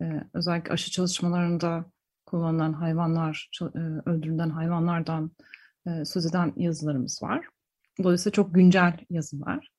e, 0.01 0.05
özellikle 0.33 0.71
aşı 0.71 0.91
çalışmalarında 0.91 1.85
kullanılan 2.25 2.73
hayvanlar, 2.73 3.49
e, 3.61 3.79
öldürülen 4.09 4.49
hayvanlardan 4.49 5.31
e, 5.87 6.05
söz 6.05 6.25
eden 6.25 6.53
yazılarımız 6.55 7.23
var. 7.23 7.45
Dolayısıyla 8.03 8.33
çok 8.33 8.55
güncel 8.55 8.97
yazılar 9.09 9.71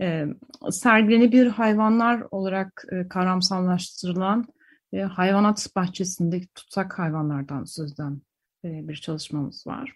e, 0.00 0.26
sergilenebilir 0.70 1.46
hayvanlar 1.46 2.22
olarak 2.30 2.84
e, 2.92 3.08
kavramsallaştırılan 3.08 4.46
e, 4.92 5.00
hayvanat 5.00 5.68
bahçesindeki 5.76 6.48
tutsak 6.54 6.98
hayvanlardan 6.98 7.64
sözden 7.64 8.20
e, 8.64 8.88
bir 8.88 8.96
çalışmamız 8.96 9.66
var. 9.66 9.94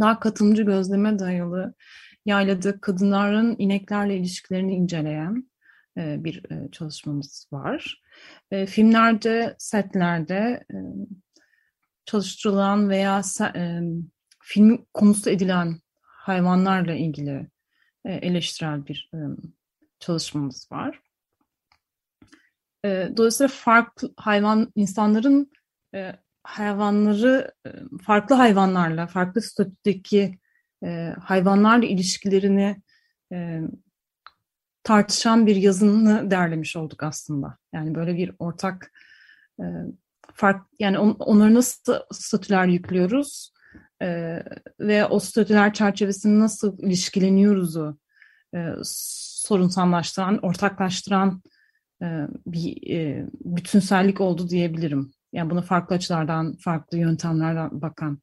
Daha 0.00 0.20
katılımcı 0.20 0.62
gözleme 0.62 1.18
dayalı 1.18 1.74
yaylada 2.24 2.80
kadınların 2.80 3.56
ineklerle 3.58 4.16
ilişkilerini 4.16 4.74
inceleyen 4.74 5.50
e, 5.96 6.24
bir 6.24 6.50
e, 6.50 6.70
çalışmamız 6.70 7.48
var. 7.52 8.02
E, 8.50 8.66
filmlerde, 8.66 9.56
setlerde 9.58 10.64
e, 10.72 10.76
çalıştırılan 12.04 12.88
veya 12.88 13.22
e, 13.56 13.80
film 14.42 14.86
konusu 14.94 15.30
edilen 15.30 15.76
hayvanlarla 16.02 16.94
ilgili 16.94 17.48
eleştirel 18.10 18.86
bir 18.86 19.10
e, 19.14 19.18
çalışmamız 20.00 20.72
var. 20.72 21.00
E, 22.84 23.10
dolayısıyla 23.16 23.48
farklı 23.48 24.14
hayvan 24.16 24.72
insanların 24.74 25.50
hayvanları 26.42 27.54
farklı 28.02 28.34
hayvanlarla, 28.34 29.06
farklı 29.06 29.42
statüdeki 29.42 30.38
hayvanlarla 31.20 31.86
ilişkilerini 31.86 32.82
tartışan 34.82 35.46
bir 35.46 35.56
yazını 35.56 36.30
derlemiş 36.30 36.76
olduk 36.76 37.02
aslında. 37.02 37.58
Yani 37.72 37.94
böyle 37.94 38.16
bir 38.16 38.32
ortak 38.38 38.92
fark 40.34 40.66
yani 40.78 40.98
on, 40.98 41.10
onları 41.10 41.54
nasıl 41.54 41.94
statüler 42.12 42.66
yüklüyoruz 42.66 43.52
e, 44.02 44.42
ve 44.80 45.06
o 45.06 45.18
statüler 45.18 45.72
çerçevesinde 45.74 46.40
nasıl 46.40 46.78
ilişkileniyoruzu 46.78 47.98
e, 48.54 48.58
sorunsallaştıran, 48.82 50.38
ortaklaştıran 50.38 51.42
e, 52.02 52.06
bir 52.46 52.90
e, 52.90 53.26
bütünsellik 53.44 54.20
oldu 54.20 54.48
diyebilirim. 54.48 55.12
Yani 55.32 55.50
bunu 55.50 55.62
farklı 55.62 55.96
açılardan, 55.96 56.56
farklı 56.56 56.98
yöntemlerden 56.98 57.82
bakan. 57.82 58.20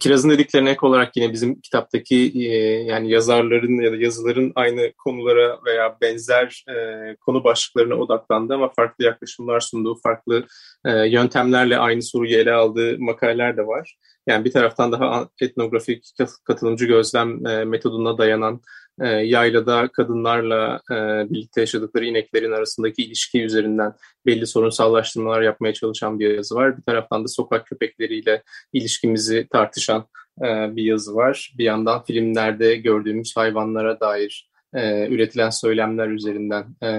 Kiraz'ın 0.00 0.30
dediklerine 0.30 0.70
ek 0.70 0.78
olarak 0.82 1.16
yine 1.16 1.32
bizim 1.32 1.60
kitaptaki 1.60 2.32
e, 2.34 2.54
yani 2.82 3.10
yazarların 3.10 3.80
ya 3.80 3.92
da 3.92 3.96
yazıların 3.96 4.52
aynı 4.54 4.92
konulara 4.92 5.58
veya 5.66 5.96
benzer 6.00 6.64
e, 6.68 7.16
konu 7.16 7.44
başlıklarına 7.44 7.94
odaklandı 7.94 8.54
ama 8.54 8.72
farklı 8.76 9.04
yaklaşımlar 9.04 9.60
sunduğu, 9.60 10.00
farklı 10.02 10.46
e, 10.84 11.08
yöntemlerle 11.08 11.78
aynı 11.78 12.02
soruyu 12.02 12.36
ele 12.36 12.52
aldığı 12.52 12.98
makaleler 12.98 13.56
de 13.56 13.66
var. 13.66 13.96
Yani 14.26 14.44
bir 14.44 14.52
taraftan 14.52 14.92
daha 14.92 15.28
etnografik 15.40 16.04
katılımcı 16.44 16.86
gözlem 16.86 17.46
e, 17.46 17.64
metoduna 17.64 18.18
dayanan 18.18 18.60
e, 19.00 19.08
yaylada 19.08 19.88
kadınlarla 19.88 20.80
e, 20.90 20.94
birlikte 21.30 21.60
yaşadıkları 21.60 22.04
ineklerin 22.04 22.52
arasındaki 22.52 23.02
ilişki 23.02 23.42
üzerinden 23.42 23.92
belli 24.26 24.46
sorunsallaştırmalar 24.46 25.42
yapmaya 25.42 25.72
çalışan 25.72 26.20
bir 26.20 26.34
yazı 26.34 26.54
var. 26.54 26.78
Bir 26.78 26.82
taraftan 26.82 27.24
da 27.24 27.28
sokak 27.28 27.66
köpekleriyle 27.66 28.42
ilişkimizi 28.72 29.46
tartışan 29.50 30.06
e, 30.42 30.76
bir 30.76 30.82
yazı 30.82 31.14
var. 31.14 31.54
Bir 31.58 31.64
yandan 31.64 32.04
filmlerde 32.04 32.76
gördüğümüz 32.76 33.36
hayvanlara 33.36 34.00
dair 34.00 34.50
e, 34.74 35.08
üretilen 35.08 35.50
söylemler 35.50 36.08
üzerinden 36.08 36.66
e, 36.82 36.90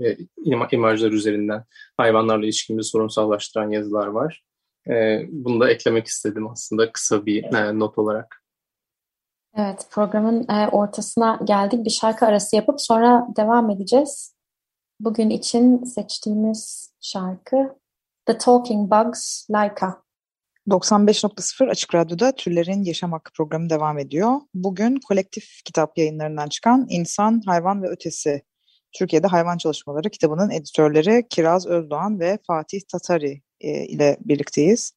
ve 0.00 0.16
imajlar 0.72 1.12
üzerinden 1.12 1.64
hayvanlarla 1.96 2.44
ilişkimizi 2.44 2.88
sorunsallaştıran 2.88 3.70
yazılar 3.70 4.06
var. 4.06 4.42
E, 4.88 5.22
bunu 5.28 5.60
da 5.60 5.70
eklemek 5.70 6.06
istedim 6.06 6.48
aslında 6.48 6.92
kısa 6.92 7.26
bir 7.26 7.44
e, 7.44 7.78
not 7.78 7.98
olarak. 7.98 8.45
Evet, 9.58 9.86
programın 9.90 10.48
e, 10.48 10.68
ortasına 10.68 11.40
geldik. 11.44 11.84
Bir 11.84 11.90
şarkı 11.90 12.26
arası 12.26 12.56
yapıp 12.56 12.80
sonra 12.80 13.26
devam 13.36 13.70
edeceğiz. 13.70 14.34
Bugün 15.00 15.30
için 15.30 15.84
seçtiğimiz 15.84 16.92
şarkı 17.00 17.78
The 18.26 18.38
Talking 18.38 18.90
Bugs 18.90 19.50
Laika. 19.50 20.02
95.0 20.68 21.70
Açık 21.70 21.94
Radyo'da 21.94 22.32
Türlerin 22.32 22.82
Yaşam 22.82 23.12
Hakkı 23.12 23.32
programı 23.32 23.70
devam 23.70 23.98
ediyor. 23.98 24.40
Bugün 24.54 25.00
kolektif 25.08 25.44
kitap 25.64 25.98
yayınlarından 25.98 26.48
çıkan 26.48 26.86
İnsan, 26.88 27.42
Hayvan 27.46 27.82
ve 27.82 27.88
Ötesi 27.88 28.42
Türkiye'de 28.92 29.26
Hayvan 29.26 29.58
Çalışmaları 29.58 30.10
kitabının 30.10 30.50
editörleri 30.50 31.26
Kiraz 31.30 31.66
Özdoğan 31.66 32.20
ve 32.20 32.38
Fatih 32.46 32.80
Tatari 32.92 33.42
e, 33.60 33.86
ile 33.86 34.16
birlikteyiz. 34.20 34.92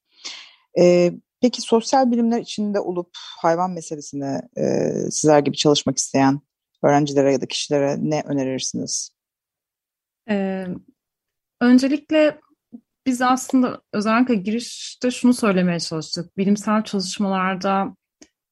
E, 0.80 1.12
peki 1.42 1.62
sosyal 1.62 2.12
bilimler 2.12 2.42
içinde 2.42 2.80
olup 2.80 3.10
hayvan 3.42 3.72
meselesine 3.72 4.42
e, 4.58 4.92
sizler 5.12 5.40
gibi 5.40 5.58
çalışmak 5.58 5.98
isteyen 5.98 6.42
öğrencilere 6.84 7.32
ya 7.32 7.42
da 7.42 7.46
kişilere 7.46 7.96
ne 8.00 8.24
önerirsiniz? 8.26 9.12
Ee, 10.30 10.66
öncelikle 11.62 12.40
biz 13.06 13.22
aslında 13.22 13.82
özellikle 13.94 14.36
girişte 14.36 15.12
şunu 15.12 15.34
söylemeye 15.34 15.80
çalıştık. 15.80 16.38
Bilimsel 16.38 16.84
çalışmalarda 16.84 17.96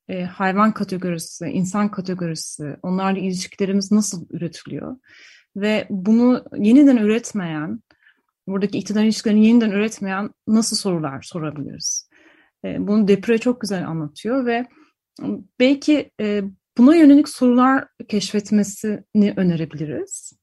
e, 0.08 0.24
hayvan 0.24 0.74
kategorisi, 0.74 1.46
insan 1.46 1.91
kategorisi, 1.91 2.75
onlarla 2.84 3.20
ilişkilerimiz 3.20 3.91
nasıl 3.91 4.25
üretiliyor? 4.29 4.98
Ve 5.56 5.88
bunu 5.89 6.46
yeniden 6.58 6.98
üretmeyen, 6.98 7.84
buradaki 8.48 8.77
iktidar 8.77 9.03
ilişkilerini 9.03 9.48
yeniden 9.48 9.72
üretmeyen 9.72 10.29
nasıl 10.48 10.75
sorular 10.75 11.22
sorabiliriz? 11.22 12.07
E, 12.66 12.88
bunu 12.88 13.08
Depre 13.08 13.38
çok 13.38 13.62
güzel 13.62 13.88
anlatıyor 13.88 14.46
ve 14.46 14.66
belki 15.60 16.12
e, 16.22 16.44
buna 16.78 16.96
yönelik 16.96 17.30
sorular 17.30 17.88
keşfetmesini 18.08 19.34
önerebiliriz. 19.38 20.34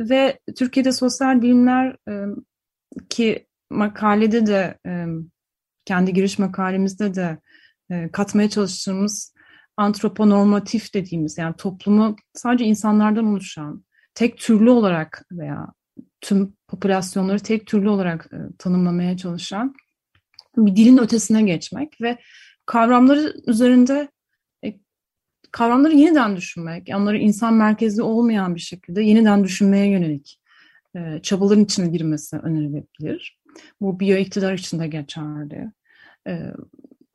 Ve 0.00 0.38
Türkiye'de 0.56 0.92
sosyal 0.92 1.42
bilimler 1.42 1.96
e, 2.08 2.24
ki 3.08 3.46
makalede 3.70 4.46
de 4.46 4.78
kendi 5.84 6.12
giriş 6.12 6.38
makalemizde 6.38 7.14
de 7.14 7.38
katmaya 8.12 8.50
çalıştığımız 8.50 9.34
antroponormatif 9.76 10.94
dediğimiz 10.94 11.38
yani 11.38 11.54
toplumu 11.56 12.16
sadece 12.34 12.64
insanlardan 12.64 13.24
oluşan 13.24 13.84
tek 14.14 14.38
türlü 14.38 14.70
olarak 14.70 15.26
veya 15.32 15.66
tüm 16.20 16.52
popülasyonları 16.68 17.38
tek 17.38 17.66
türlü 17.66 17.88
olarak 17.88 18.30
tanımlamaya 18.58 19.16
çalışan 19.16 19.74
bir 20.66 20.76
dilin 20.76 20.98
ötesine 20.98 21.42
geçmek 21.42 22.00
ve 22.00 22.18
kavramları 22.66 23.34
üzerinde 23.46 24.08
kavramları 25.52 25.94
yeniden 25.94 26.36
düşünmek, 26.36 26.88
onları 26.94 27.18
insan 27.18 27.54
merkezli 27.54 28.02
olmayan 28.02 28.54
bir 28.54 28.60
şekilde 28.60 29.02
yeniden 29.02 29.44
düşünmeye 29.44 29.90
yönelik 29.90 30.40
e, 30.96 31.20
çabaların 31.22 31.64
içine 31.64 31.88
girmesi 31.88 32.36
önerilebilir. 32.36 33.38
Bu 33.80 34.00
biyo 34.00 34.16
iktidar 34.16 34.52
için 34.52 34.80
de 34.80 34.88
geçerli. 34.88 35.72
E, 36.28 36.42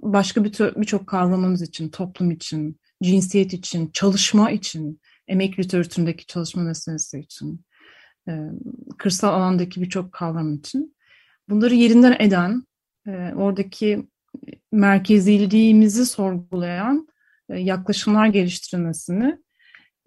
başka 0.01 0.43
birçok 0.43 1.07
kavramımız 1.07 1.61
için, 1.61 1.89
toplum 1.89 2.31
için, 2.31 2.79
cinsiyet 3.03 3.53
için, 3.53 3.89
çalışma 3.93 4.51
için, 4.51 5.01
emek 5.27 5.59
literatüründeki 5.59 6.25
çalışma 6.25 6.63
meselesi 6.63 7.19
için, 7.19 7.65
e, 8.29 8.31
kırsal 8.97 9.33
alandaki 9.33 9.81
birçok 9.81 10.11
kavram 10.11 10.53
için 10.53 10.95
bunları 11.49 11.75
yerinden 11.75 12.15
eden, 12.19 12.63
oradaki 13.35 14.07
merkeziliğimizi 14.71 16.05
sorgulayan 16.05 17.07
yaklaşımlar 17.49 18.27
geliştirilmesini 18.27 19.37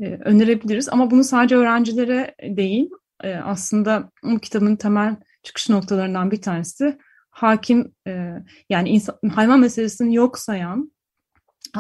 önerebiliriz. 0.00 0.88
Ama 0.88 1.10
bunu 1.10 1.24
sadece 1.24 1.56
öğrencilere 1.56 2.34
değil, 2.42 2.90
e, 3.22 3.34
aslında 3.34 4.10
bu 4.22 4.38
kitabın 4.38 4.76
temel 4.76 5.16
çıkış 5.42 5.68
noktalarından 5.68 6.30
bir 6.30 6.42
tanesi 6.42 6.98
hakim 7.30 7.92
e, 8.06 8.32
yani 8.70 8.88
insan, 8.88 9.18
hayvan 9.34 9.60
meselesini 9.60 10.14
yok 10.14 10.38
sayan 10.38 10.92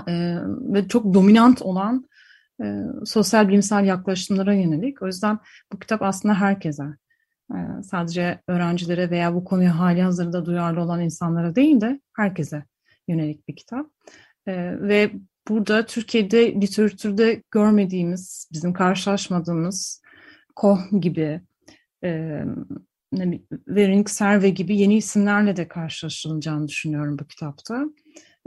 e, 0.08 0.36
ve 0.44 0.88
çok 0.88 1.14
dominant 1.14 1.62
olan 1.62 2.06
e, 2.62 2.82
sosyal 3.04 3.48
bilimsel 3.48 3.84
yaklaşımlara 3.84 4.54
yönelik. 4.54 5.02
O 5.02 5.06
yüzden 5.06 5.38
bu 5.72 5.78
kitap 5.78 6.02
aslında 6.02 6.34
herkese 6.34 6.82
e, 6.82 6.88
sadece 7.84 8.40
öğrencilere 8.48 9.10
veya 9.10 9.34
bu 9.34 9.44
konuya 9.44 9.78
hali 9.78 10.02
hazırda 10.02 10.46
duyarlı 10.46 10.80
olan 10.80 11.00
insanlara 11.00 11.54
değil 11.54 11.80
de 11.80 12.00
herkese 12.16 12.64
yönelik 13.08 13.48
bir 13.48 13.56
kitap. 13.56 13.86
E, 14.46 14.52
ve 14.80 15.12
burada 15.48 15.86
Türkiye'de 15.86 16.54
literatürde 16.60 17.42
görmediğimiz, 17.50 18.48
bizim 18.52 18.72
karşılaşmadığımız 18.72 20.02
Koh 20.56 20.80
gibi, 21.00 21.40
e, 22.04 22.42
Veronik 23.68 24.10
Serve 24.10 24.50
gibi 24.50 24.76
yeni 24.76 24.96
isimlerle 24.96 25.56
de 25.56 25.68
karşılaşılacağını 25.68 26.68
düşünüyorum 26.68 27.18
bu 27.18 27.26
kitapta. 27.26 27.84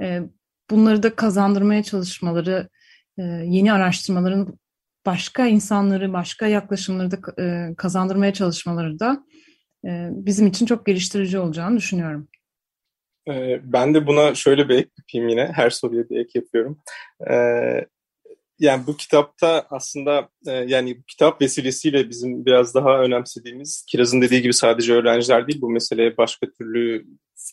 E, 0.02 0.22
bunları 0.70 1.04
da 1.04 1.16
kazandırmaya 1.16 1.84
çalışmaları, 1.84 2.70
e, 3.18 3.24
yeni 3.24 3.74
araştırmaların 3.74 4.60
başka 5.10 5.48
insanları, 5.48 6.14
başka 6.14 6.48
yaklaşımları 6.48 7.12
da 7.12 7.18
e, 7.44 7.76
kazandırmaya 7.76 8.34
çalışmaları 8.34 9.00
da 9.00 9.24
e, 9.86 10.10
bizim 10.12 10.48
için 10.48 10.66
çok 10.66 10.86
geliştirici 10.86 11.40
olacağını 11.40 11.78
düşünüyorum. 11.78 12.28
Ben 13.64 13.94
de 13.94 14.08
buna 14.08 14.36
şöyle 14.36 14.70
bir 14.70 14.76
ek 14.76 14.90
yapayım 14.98 15.30
yine. 15.30 15.52
Her 15.56 15.70
soruya 15.70 16.10
bir 16.10 16.20
ek 16.20 16.30
yapıyorum 16.36 16.82
yani 18.60 18.88
bu 18.88 18.98
kitapta 18.98 19.68
aslında 19.70 20.30
e, 20.48 20.52
yani 20.52 20.98
bu 20.98 21.04
kitap 21.08 21.42
vesilesiyle 21.42 22.10
bizim 22.10 22.46
biraz 22.46 22.76
daha 22.76 23.00
önemsediğimiz 23.02 23.86
Kiraz'ın 23.88 24.22
dediği 24.22 24.42
gibi 24.42 24.54
sadece 24.54 24.94
öğrenciler 24.94 25.48
değil 25.48 25.62
bu 25.62 25.70
meseleye 25.70 26.18
başka 26.18 26.48
türlü 26.52 27.06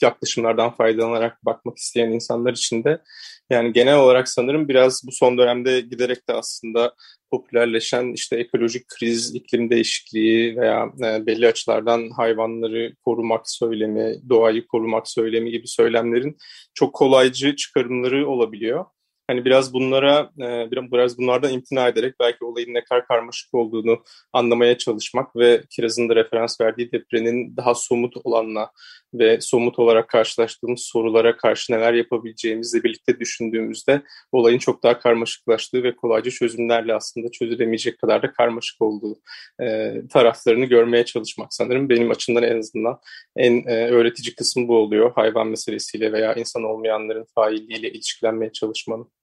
yaklaşımlardan 0.02 0.70
faydalanarak 0.70 1.44
bakmak 1.44 1.78
isteyen 1.78 2.10
insanlar 2.10 2.52
için 2.52 2.84
de 2.84 3.02
yani 3.50 3.72
genel 3.72 3.96
olarak 3.96 4.28
sanırım 4.28 4.68
biraz 4.68 5.02
bu 5.06 5.12
son 5.12 5.38
dönemde 5.38 5.80
giderek 5.80 6.28
de 6.28 6.32
aslında 6.32 6.94
popülerleşen 7.30 8.12
işte 8.12 8.36
ekolojik 8.36 8.88
kriz, 8.88 9.34
iklim 9.34 9.70
değişikliği 9.70 10.56
veya 10.56 10.92
e, 11.04 11.26
belli 11.26 11.46
açılardan 11.46 12.10
hayvanları 12.16 12.94
korumak 13.04 13.50
söylemi, 13.50 14.16
doğayı 14.28 14.66
korumak 14.66 15.08
söylemi 15.08 15.50
gibi 15.50 15.68
söylemlerin 15.68 16.36
çok 16.74 16.94
kolaycı 16.94 17.56
çıkarımları 17.56 18.28
olabiliyor 18.28 18.84
hani 19.26 19.44
biraz 19.44 19.72
bunlara 19.74 20.30
e, 20.40 20.70
biraz 20.70 21.18
bunlardan 21.18 21.52
imtina 21.52 21.88
ederek 21.88 22.14
belki 22.20 22.44
olayın 22.44 22.74
ne 22.74 22.84
kadar 22.84 23.06
karmaşık 23.06 23.54
olduğunu 23.54 24.02
anlamaya 24.32 24.78
çalışmak 24.78 25.36
ve 25.36 25.62
Kiraz'ın 25.70 26.08
da 26.08 26.16
referans 26.16 26.60
verdiği 26.60 26.92
deprenin 26.92 27.56
daha 27.56 27.74
somut 27.74 28.14
olanla 28.24 28.70
ve 29.14 29.40
somut 29.40 29.78
olarak 29.78 30.08
karşılaştığımız 30.08 30.82
sorulara 30.82 31.36
karşı 31.36 31.72
neler 31.72 31.92
yapabileceğimizle 31.92 32.84
birlikte 32.84 33.20
düşündüğümüzde 33.20 34.02
olayın 34.32 34.58
çok 34.58 34.82
daha 34.82 34.98
karmaşıklaştığı 34.98 35.82
ve 35.82 35.96
kolayca 35.96 36.30
çözümlerle 36.30 36.94
aslında 36.94 37.30
çözülemeyecek 37.30 37.98
kadar 37.98 38.22
da 38.22 38.32
karmaşık 38.32 38.82
olduğu 38.82 39.16
e, 39.62 39.92
taraflarını 40.12 40.64
görmeye 40.64 41.04
çalışmak 41.04 41.54
sanırım 41.54 41.88
benim 41.88 42.10
açımdan 42.10 42.42
en 42.42 42.58
azından 42.58 43.00
en 43.36 43.64
e, 43.66 43.86
öğretici 43.86 44.34
kısmı 44.34 44.68
bu 44.68 44.76
oluyor. 44.76 45.12
Hayvan 45.14 45.48
meselesiyle 45.48 46.12
veya 46.12 46.34
insan 46.34 46.62
olmayanların 46.62 47.26
failliğiyle 47.34 47.90
ilişkilenmeye 47.90 48.52
çalışmanın. 48.52 49.15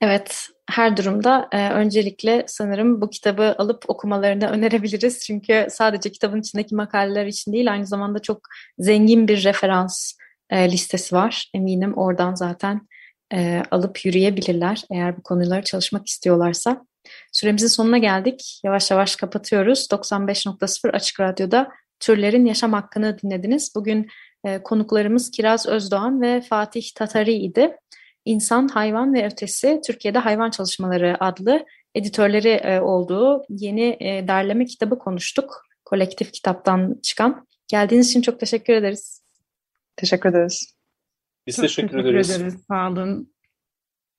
Evet, 0.00 0.48
her 0.70 0.96
durumda 0.96 1.48
e, 1.52 1.70
öncelikle 1.70 2.44
sanırım 2.46 3.00
bu 3.00 3.10
kitabı 3.10 3.54
alıp 3.58 3.84
okumalarını 3.88 4.48
önerebiliriz. 4.50 5.24
Çünkü 5.26 5.66
sadece 5.70 6.12
kitabın 6.12 6.40
içindeki 6.40 6.74
makaleler 6.74 7.26
için 7.26 7.52
değil, 7.52 7.72
aynı 7.72 7.86
zamanda 7.86 8.18
çok 8.18 8.40
zengin 8.78 9.28
bir 9.28 9.44
referans 9.44 10.12
e, 10.50 10.72
listesi 10.72 11.14
var. 11.14 11.50
Eminim 11.54 11.94
oradan 11.94 12.34
zaten 12.34 12.88
e, 13.32 13.62
alıp 13.70 14.04
yürüyebilirler 14.04 14.84
eğer 14.90 15.16
bu 15.16 15.22
konuları 15.22 15.62
çalışmak 15.62 16.06
istiyorlarsa. 16.06 16.86
Süremizin 17.32 17.66
sonuna 17.66 17.98
geldik. 17.98 18.60
Yavaş 18.64 18.90
yavaş 18.90 19.16
kapatıyoruz. 19.16 19.88
95.0 19.90 20.90
Açık 20.90 21.20
Radyo'da 21.20 21.68
Türlerin 22.00 22.44
Yaşam 22.44 22.72
Hakkını 22.72 23.18
dinlediniz. 23.18 23.72
Bugün 23.76 24.08
e, 24.44 24.62
konuklarımız 24.62 25.30
Kiraz 25.30 25.66
Özdoğan 25.66 26.20
ve 26.20 26.40
Fatih 26.40 26.90
Tatari 26.94 27.32
idi. 27.32 27.76
İnsan, 28.28 28.68
Hayvan 28.68 29.14
ve 29.14 29.26
Ötesi 29.26 29.80
Türkiye'de 29.86 30.18
Hayvan 30.18 30.50
Çalışmaları 30.50 31.16
adlı 31.20 31.66
editörleri 31.94 32.48
e, 32.48 32.80
olduğu 32.80 33.42
yeni 33.48 33.96
e, 34.00 34.28
derleme 34.28 34.64
kitabı 34.64 34.98
konuştuk. 34.98 35.62
Kolektif 35.84 36.32
kitaptan 36.32 37.00
çıkan. 37.02 37.46
Geldiğiniz 37.68 38.08
için 38.08 38.22
çok 38.22 38.40
teşekkür 38.40 38.72
ederiz. 38.72 39.22
Teşekkür 39.96 40.30
ederiz. 40.30 40.74
Biz 41.46 41.56
Çok 41.56 41.62
teşekkür, 41.62 41.88
teşekkür 41.88 42.10
ederiz. 42.10 42.30
ederiz. 42.30 42.54
Sağ 42.68 42.90
olun. 42.90 43.32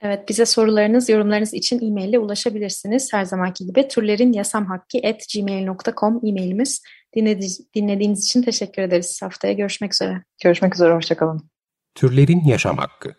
Evet, 0.01 0.29
bize 0.29 0.45
sorularınız, 0.45 1.09
yorumlarınız 1.09 1.53
için 1.53 1.87
e-mail 1.87 2.09
ile 2.09 2.19
ulaşabilirsiniz. 2.19 3.13
Her 3.13 3.25
zamanki 3.25 3.65
gibi 3.65 3.87
türlerinyasamhakki.gmail.com 3.87 6.21
e-mailimiz. 6.25 6.81
Dinlediğiniz, 7.15 7.73
dinlediğiniz 7.75 8.25
için 8.25 8.41
teşekkür 8.41 8.81
ederiz. 8.81 9.21
Haftaya 9.21 9.53
görüşmek 9.53 9.93
üzere. 9.93 10.23
Görüşmek 10.43 10.75
üzere, 10.75 10.93
hoşçakalın. 10.93 11.49
Türlerin 11.95 12.45
Yaşam 12.45 12.77
Hakkı 12.77 13.18